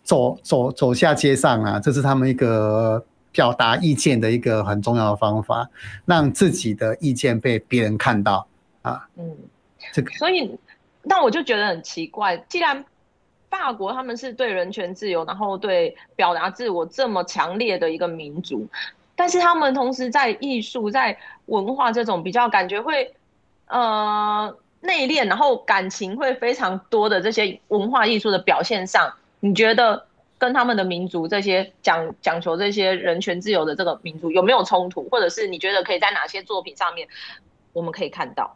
[0.08, 5.70] 走走走下街上啊，这是他们一个表达意见的一个很重要的方法，
[6.05, 8.47] 让自己的意见被别人看到
[8.84, 9.05] 啊。
[9.18, 9.36] 嗯，
[9.91, 10.10] 这个。
[10.14, 10.58] 所以，
[11.03, 12.86] 那我就觉得很奇怪，既然
[13.49, 18.66] 法国他们是对人权自由，然后对表达自我这么强烈的一个民族。
[19.14, 23.14] 但是他们同时在艺术、在文化这种比较感觉会，
[23.68, 30.06] 呃，内敛，然后感情会非常多的这些文化艺术的表现上，你觉得
[30.38, 35.08] 跟他们的民族这些讲讲求这些人权自由的这个民族有没有冲突？
[35.10, 37.08] 或者是你觉得可以在哪些作品上面
[37.74, 38.56] 我们可以看到？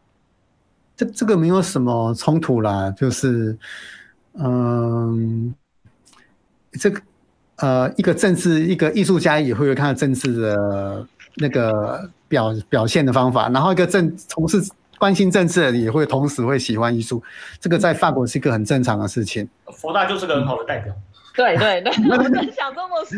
[0.96, 3.58] 这这个没有什么冲突啦，就是，
[4.34, 5.54] 嗯，
[6.74, 7.02] 这个。
[7.58, 14.60] 呃，一个政治，一个艺术家也会有看政治的那个表表现的方法，然后一个政从事
[15.02, 17.24] 关心政治的也会同时会喜欢艺术，
[17.60, 19.49] 这个在法国是一个很正常的事情。
[19.66, 20.93] 佛大就是个很好的代表。
[21.34, 21.91] 对对对，
[22.54, 23.18] 想这么说。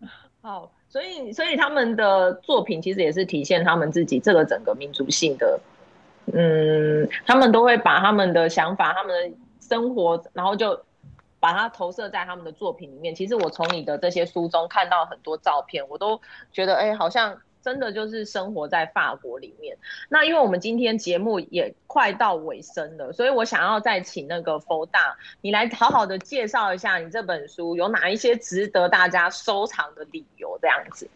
[0.40, 5.60] 好，所以所以他们的作品其实也是体现他们自己这个整个民族性的，
[6.32, 10.82] 嗯，他们都会把他们的想法、他们的生活，然后就。
[11.38, 13.14] 把它投射在他们的作品里面。
[13.14, 16.20] 其实我从你的这些书中看到很多照片，我都
[16.50, 17.36] 觉得，哎，好像
[17.66, 19.76] 真的就是生活在法国里面。
[20.08, 31.08] 那因为我们今天节目也快到尾声了，所以我想要再请那个佛大，你来好好的介绍一下你这本书有哪一些值得大家收藏的理由，这样子。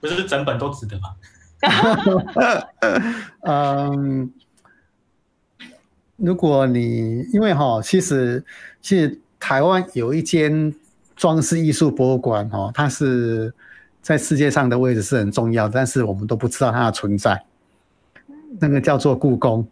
[0.00, 1.14] 不是整本都值得吗？
[3.42, 4.32] 嗯，
[6.16, 8.42] 如果你因为哈，其实
[8.80, 10.74] 其实台湾有一间
[11.14, 13.52] 装饰艺术博物馆哈，它是
[14.02, 17.42] 在世界上的位置是很重要，但是我们都不知道它的存在。
[18.60, 19.66] 那个叫做故宫。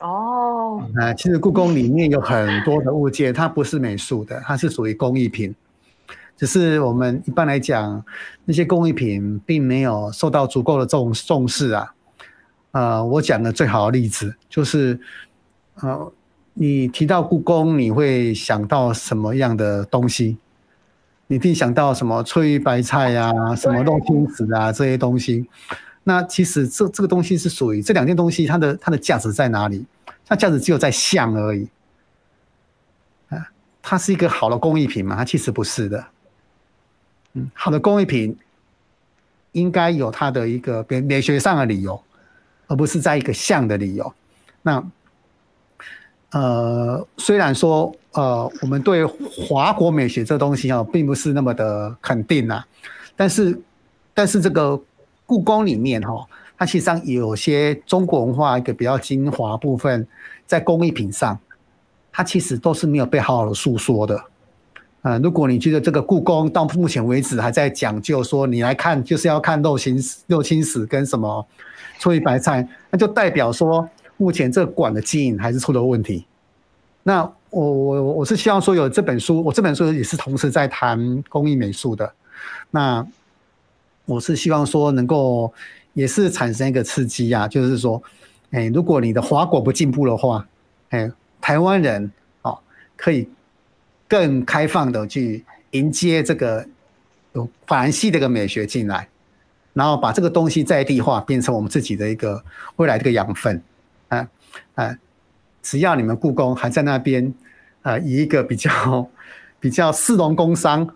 [0.00, 0.82] 哦。
[0.96, 5.54] 啊，其实故宫里面有很多的物件，它不是美术的，它是属于工艺品。
[6.36, 8.04] 只是我们一般来讲，
[8.44, 11.94] 那些工艺品并没有受到足够的重重视啊。
[12.72, 15.00] 呃，我讲的最好的例子就是，
[15.80, 16.12] 呃，
[16.52, 20.36] 你提到故宫，你会想到什么样的东西？
[21.26, 25.46] 你可以想到什么翠玉白菜啊，什么肉青石啊这些东西。
[26.04, 29.84] 那其实这这个东西是属于这两件东西，它的它的价值在哪里？
[30.26, 31.68] 它价值只有在像而已。
[33.28, 33.48] 啊，
[33.82, 35.16] 它是一个好的工艺品吗？
[35.16, 36.04] 它其实不是的。
[37.34, 38.36] 嗯，好的工艺品
[39.52, 42.00] 应该有它的一个美美学上的理由。
[42.68, 44.12] 而不是在一个像的理由。
[44.62, 44.84] 那
[46.32, 52.66] 呃，虽然说呃，我们对华国美学这东西啊，并不是那么的肯定啊，
[53.14, 53.58] 但是
[54.12, 54.78] 但是这个
[55.24, 56.26] 故宫里面哈，
[56.58, 60.06] 它其实上有些中国文化一个比较精华部分，
[60.46, 61.38] 在工艺品上，
[62.10, 64.20] 它其实都是没有被好好的诉说的。
[65.02, 69.96] 呃，如果你觉得这个故宫到目前为止还在讲究说，你来看就是要看肉青
[70.26, 71.46] 肉青史跟什么。
[71.98, 76.24] 翠玉白菜，那就代表说，目前这个馆的经营还是出了问题。
[77.02, 82.12] 那我我我是希望说，有这本书，我这本书也是同时在谈工艺美术的。
[82.70, 83.06] 那
[84.04, 85.52] 我是希望说，能够
[85.92, 88.02] 也是产生一个刺激啊，就是说，
[88.50, 90.46] 哎，如果你的华国不进步的话，
[90.90, 91.10] 哎，
[91.40, 92.10] 台湾人
[92.42, 92.58] 哦，
[92.96, 93.28] 可以
[94.08, 96.66] 更开放的去迎接这个
[97.32, 99.08] 有法兰西的一个美学进来。
[99.72, 102.42] 然后把这个东西在地化，变成我们自己的一个
[102.76, 103.62] 未来的一个养分，
[104.08, 104.28] 啊
[104.74, 104.96] 啊！
[105.62, 107.34] 只要你们故宫还在那边，
[107.82, 109.08] 啊，以一个比较
[109.58, 110.88] 比较市农工商，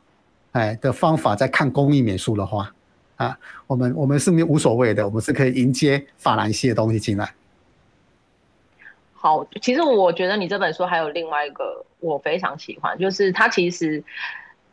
[0.53, 2.73] 哎的方法在看工艺美术的话，
[3.17, 3.37] 啊，
[3.67, 7.35] 我们我们是没无所谓的，我们是可以迎接法兰西的东西进来。
[9.13, 14.03] 好，其实我觉得你这本书还有另外一个我非常喜欢，就是它其实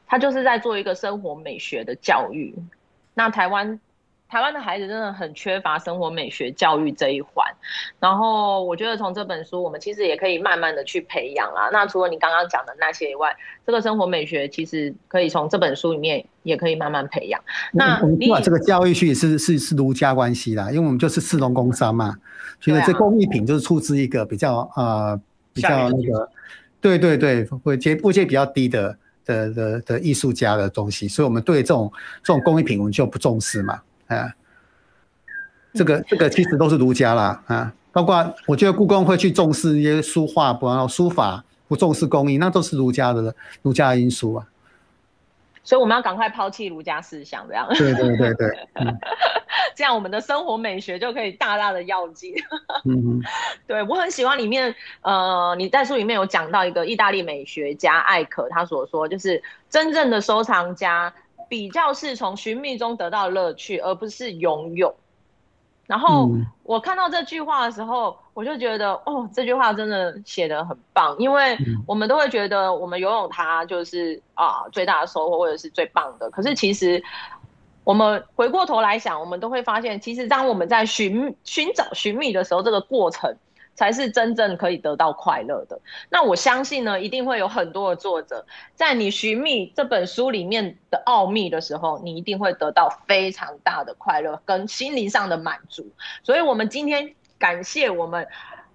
[0.06, 2.54] 它就是在做一个生活美学的教育。
[3.14, 3.80] 那台湾。
[4.30, 7.46] 台湾的孩子真的很缺乏生活美学教育这一环，
[8.00, 11.70] 然后我觉得从这本书，我们其实也可以慢慢的去培养啊。
[11.72, 13.34] 那除了你刚刚讲的那些以外，
[13.66, 17.42] 这个生活美学其实可以从这本书里面也可以慢慢培养。
[17.72, 22.14] 那我们把这个教育去是是是儒家关系啦，因为我们就是士农工商嘛，
[22.60, 25.18] 所以这工艺品就是出自一个比较呃
[25.54, 26.30] 比较那个，
[26.82, 31.90] 对对对，会接物阶比较低的的的的艺术家的东西，所以我们对这种
[32.22, 33.80] 这种工艺品我们就不重视嘛。
[34.08, 34.34] 啊，
[35.74, 44.48] 这个这个其实都是儒家啦啊，包括我觉得故宫会去重视一些书画，不然后书法不重视工艺，那都是儒家的儒家的因素啊。
[45.64, 47.68] 所以我们要赶快抛弃儒家思想，这样。
[47.74, 48.98] 对对对对，嗯、
[49.76, 52.34] 这样我们的生活美学就可以大大的跃进。
[52.88, 53.22] 嗯，
[53.68, 61.14] 对我很喜欢里面，呃，你在书里面有讲到一个意大利美学家艾可他所说，就是真正的收藏家。
[61.50, 64.96] 比较是从寻觅中得到乐趣，而不是拥有。
[65.86, 66.30] 然后
[66.64, 71.16] 我看到这句话的时候，我就觉得，哦，这句话真的写得很棒。
[71.18, 76.30] 因为我们都会觉得，我们拥有它就是啊最大的收获，或者是最棒的。
[76.30, 77.02] 可是其实，
[77.86, 83.34] 我们回过头来想，我们都会发现，其实当我们在寻寻找、寻觅的时候，这个过程。
[83.78, 85.80] 才是真正可以得到快乐的。
[86.10, 95.88] 那我相信呢，一定会有很多的作者，在你寻觅这本书里面的奥秘的时候，你一定会得到非常大的快乐跟心灵上的满足。
[96.24, 98.26] 所以，我们今天感谢我们《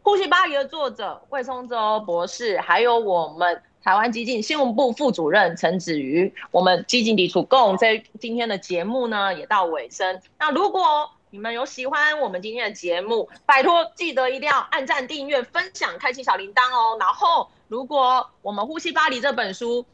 [0.02, 6.32] 呼吸巴黎》的作者魏聪州博士，还有我们台湾基进新闻部副主任陈子瑜。
[6.52, 10.20] 我们基进伫厝讲，在今天的节目呢也到尾声。
[10.38, 16.98] 那如果你们有喜欢我们今天的节目，拜托记得一定要按赞、订阅、分享、开启小铃铛哦。
[17.00, 19.86] 然后，如果我们《呼吸巴黎》这本书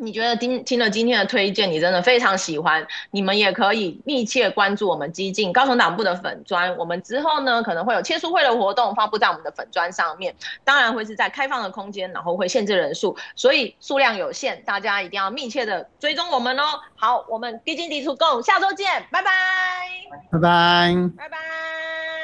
[0.00, 6.74] 你觉得听听了今天的推荐，你真的非常喜欢，你们也可以密切关注我们激进高雄党部的粉专。
[6.78, 10.34] 我们之后呢，可能会有签书会的活动发布在我们的粉专上面，
[10.64, 16.80] 当然会是在开放的空间，然后会限制人数，所以数量有限，大家一定要密切的追踪我们哦。
[16.96, 19.30] 好，我们激进伫厝讲，下周见，拜拜，
[20.30, 22.19] 拜拜，拜拜。